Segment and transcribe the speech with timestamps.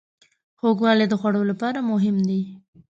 [0.59, 2.41] خوږوالی د خوړو لپاره مهم دی.